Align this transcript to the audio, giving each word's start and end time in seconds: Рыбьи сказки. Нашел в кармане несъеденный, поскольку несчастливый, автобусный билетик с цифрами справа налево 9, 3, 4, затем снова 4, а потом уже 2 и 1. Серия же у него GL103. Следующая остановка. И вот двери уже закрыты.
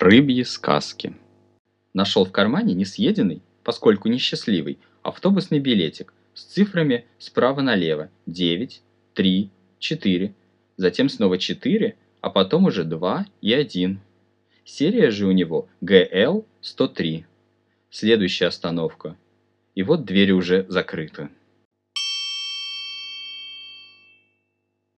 Рыбьи 0.00 0.44
сказки. 0.44 1.14
Нашел 1.92 2.24
в 2.24 2.32
кармане 2.32 2.72
несъеденный, 2.72 3.42
поскольку 3.62 4.08
несчастливый, 4.08 4.78
автобусный 5.02 5.58
билетик 5.58 6.14
с 6.32 6.44
цифрами 6.44 7.04
справа 7.18 7.60
налево 7.60 8.08
9, 8.24 8.80
3, 9.12 9.50
4, 9.78 10.34
затем 10.78 11.10
снова 11.10 11.36
4, 11.36 11.96
а 12.22 12.30
потом 12.30 12.64
уже 12.64 12.84
2 12.84 13.26
и 13.42 13.52
1. 13.52 14.00
Серия 14.64 15.10
же 15.10 15.26
у 15.26 15.32
него 15.32 15.68
GL103. 15.82 17.24
Следующая 17.90 18.46
остановка. 18.46 19.18
И 19.74 19.82
вот 19.82 20.06
двери 20.06 20.32
уже 20.32 20.64
закрыты. 20.70 21.28